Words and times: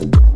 you 0.00 0.27